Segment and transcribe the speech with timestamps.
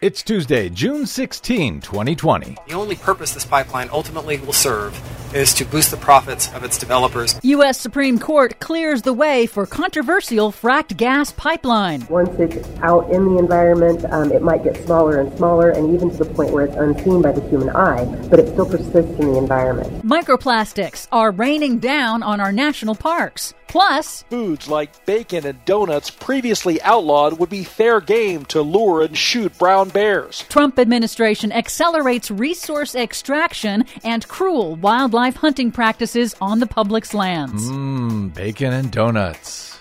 [0.00, 2.56] It's Tuesday, June 16, 2020.
[2.68, 4.94] The only purpose this pipeline ultimately will serve
[5.34, 7.38] is to boost the profits of its developers.
[7.42, 7.78] U.S.
[7.78, 12.06] Supreme Court clears the way for controversial fracked gas pipeline.
[12.08, 16.10] Once it's out in the environment, um, it might get smaller and smaller, and even
[16.10, 19.32] to the point where it's unseen by the human eye, but it still persists in
[19.32, 20.04] the environment.
[20.04, 23.54] Microplastics are raining down on our national parks.
[23.66, 29.14] Plus, foods like bacon and donuts previously outlawed would be fair game to lure and
[29.14, 30.46] shoot brown bears.
[30.48, 37.68] Trump administration accelerates resource extraction and cruel wildlife hunting practices on the public's lands.
[37.70, 39.78] Mmm, bacon and donuts.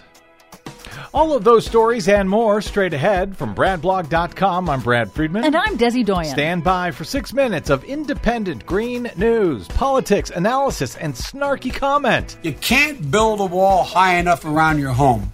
[1.13, 4.69] All of those stories and more straight ahead from BradBlog.com.
[4.69, 5.45] I'm Brad Friedman.
[5.45, 6.31] And I'm Desi Doyen.
[6.31, 12.37] Stand by for six minutes of independent green news, politics, analysis, and snarky comment.
[12.43, 15.31] You can't build a wall high enough around your home.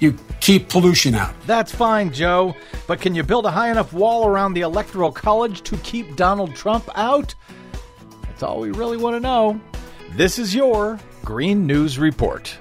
[0.00, 1.34] You keep pollution out.
[1.46, 2.54] That's fine, Joe.
[2.86, 6.54] But can you build a high enough wall around the Electoral College to keep Donald
[6.54, 7.34] Trump out?
[8.44, 9.58] All we really want to know.
[10.16, 12.56] This is your Green News Report.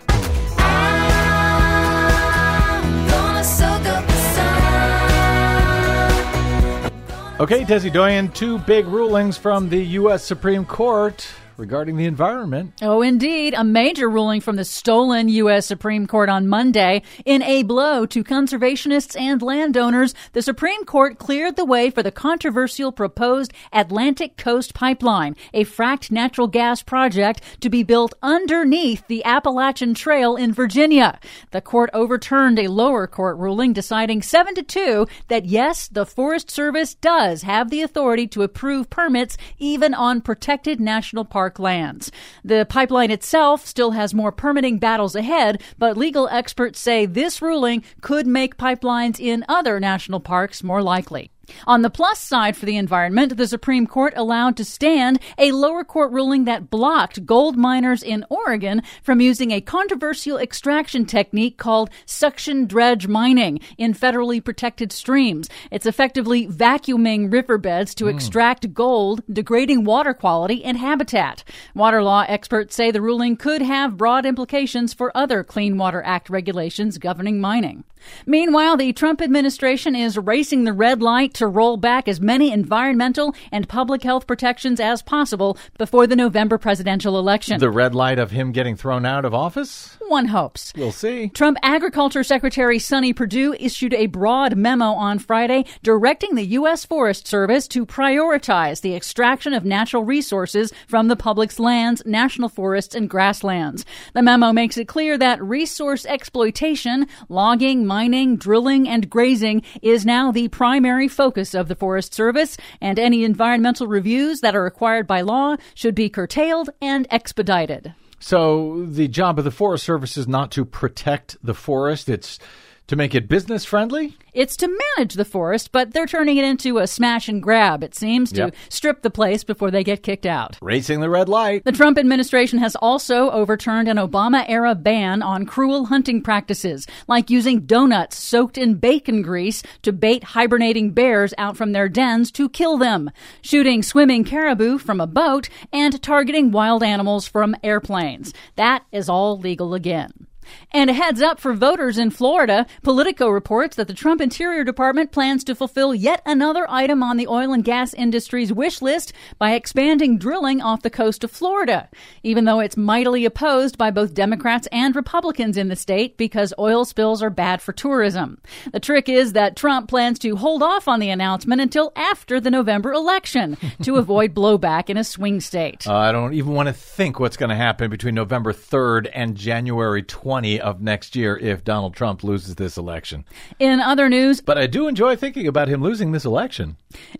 [7.39, 10.23] Okay, Desi Doyen, two big rulings from the U.S.
[10.23, 12.73] Supreme Court regarding the environment.
[12.81, 13.53] Oh, indeed.
[13.55, 15.65] A major ruling from the stolen U.S.
[15.65, 17.03] Supreme Court on Monday.
[17.25, 22.11] In a blow to conservationists and landowners, the Supreme Court cleared the way for the
[22.11, 29.23] controversial proposed Atlantic Coast Pipeline, a fracked natural gas project to be built underneath the
[29.25, 31.19] Appalachian Trail in Virginia.
[31.51, 36.49] The court overturned a lower court ruling deciding 7 to 2 that yes, the Forest
[36.49, 42.09] Service does have the authority to approve permits even on protected national park park lands.
[42.45, 47.83] The pipeline itself still has more permitting battles ahead, but legal experts say this ruling
[47.99, 51.32] could make pipelines in other national parks more likely.
[51.67, 55.83] On the plus side for the environment, the Supreme Court allowed to stand a lower
[55.83, 61.89] court ruling that blocked gold miners in Oregon from using a controversial extraction technique called
[62.05, 65.49] suction dredge mining in federally protected streams.
[65.69, 68.13] It's effectively vacuuming riverbeds to mm.
[68.13, 71.43] extract gold, degrading water quality and habitat.
[71.75, 76.29] Water law experts say the ruling could have broad implications for other Clean Water Act
[76.29, 77.83] regulations governing mining.
[78.25, 83.35] Meanwhile, the Trump administration is racing the red light to roll back as many environmental
[83.51, 87.59] and public health protections as possible before the November presidential election.
[87.59, 89.97] The red light of him getting thrown out of office?
[90.07, 90.73] One hopes.
[90.75, 91.29] We'll see.
[91.29, 96.85] Trump Agriculture Secretary Sonny Perdue issued a broad memo on Friday directing the U.S.
[96.85, 102.93] Forest Service to prioritize the extraction of natural resources from the public's lands, national forests,
[102.93, 103.85] and grasslands.
[104.13, 110.31] The memo makes it clear that resource exploitation, logging, mining, drilling, and grazing is now
[110.31, 115.21] the primary focus of the Forest Service, and any environmental reviews that are required by
[115.21, 117.93] law should be curtailed and expedited.
[118.19, 122.39] So, the job of the Forest Service is not to protect the forest, it's
[122.87, 124.17] to make it business friendly?
[124.33, 127.93] It's to manage the forest, but they're turning it into a smash and grab, it
[127.93, 128.55] seems, to yep.
[128.69, 130.57] strip the place before they get kicked out.
[130.61, 131.63] Racing the red light.
[131.65, 137.29] The Trump administration has also overturned an Obama era ban on cruel hunting practices, like
[137.29, 142.49] using donuts soaked in bacon grease to bait hibernating bears out from their dens to
[142.49, 143.11] kill them,
[143.43, 148.33] shooting swimming caribou from a boat, and targeting wild animals from airplanes.
[148.55, 150.27] That is all legal again.
[150.71, 155.11] And a heads up for voters in Florida, Politico reports that the Trump Interior Department
[155.11, 159.53] plans to fulfill yet another item on the oil and gas industry's wish list by
[159.53, 161.89] expanding drilling off the coast of Florida,
[162.23, 166.85] even though it's mightily opposed by both Democrats and Republicans in the state because oil
[166.85, 168.41] spills are bad for tourism.
[168.71, 172.51] The trick is that Trump plans to hold off on the announcement until after the
[172.51, 175.87] November election to avoid blowback in a swing state.
[175.87, 179.35] Uh, I don't even want to think what's going to happen between November 3rd and
[179.35, 183.23] January 20 of next year if Donald Trump loses this election.
[183.59, 186.75] In other news, but I do enjoy thinking about him losing this election.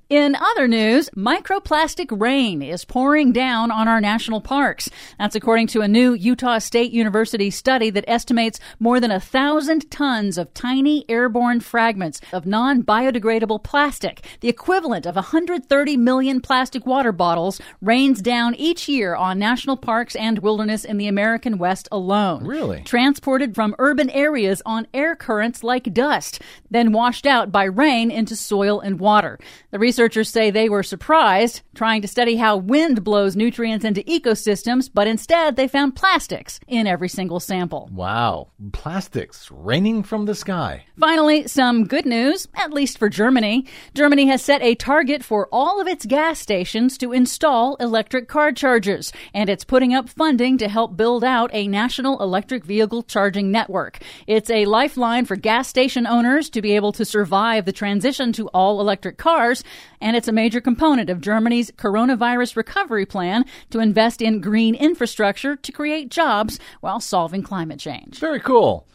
[0.09, 4.89] In other news, microplastic rain is pouring down on our national parks.
[5.19, 9.91] That's according to a new Utah State University study that estimates more than a thousand
[9.91, 16.87] tons of tiny airborne fragments of non biodegradable plastic, the equivalent of 130 million plastic
[16.87, 21.87] water bottles, rains down each year on national parks and wilderness in the American West
[21.91, 22.43] alone.
[22.45, 22.81] Really?
[22.81, 26.41] Trans- transported from urban areas on air currents like dust,
[26.71, 29.37] then washed out by rain into soil and water.
[29.71, 34.89] The researchers say they were surprised, trying to study how wind blows nutrients into ecosystems,
[34.93, 37.89] but instead they found plastics in every single sample.
[37.91, 40.85] Wow, plastics raining from the sky.
[40.97, 43.65] Finally, some good news, at least for Germany.
[43.93, 48.53] Germany has set a target for all of its gas stations to install electric car
[48.53, 53.49] chargers, and it's putting up funding to help build out a national electric vehicle charging
[53.49, 53.97] network.
[54.27, 58.49] It's a lifeline for gas station owners to be able to survive the transition to
[58.49, 59.63] all electric cars,
[59.99, 65.55] and it's a major component of Germany's coronavirus recovery plan to invest in green infrastructure
[65.55, 68.19] to create jobs while solving climate change.
[68.19, 68.87] Very cool.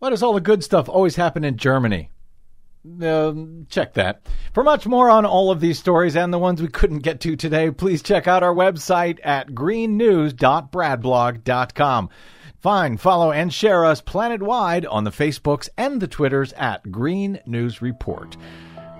[0.00, 2.10] Why does all the good stuff always happen in Germany?
[3.02, 4.22] Um, check that.
[4.52, 7.34] For much more on all of these stories and the ones we couldn't get to
[7.34, 12.10] today, please check out our website at greennews.bradblog.com.
[12.66, 17.80] Find, follow, and share us planet-wide on the Facebooks and the Twitters at Green News
[17.80, 18.36] Report.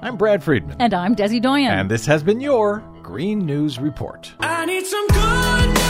[0.00, 0.76] I'm Brad Friedman.
[0.78, 1.72] And I'm Desi Doyen.
[1.72, 4.32] And this has been your Green News Report.
[4.38, 5.85] I need some good